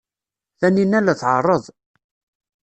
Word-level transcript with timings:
Taninna 0.59 0.99
la 1.03 1.13
tɛerreḍ. 1.19 1.63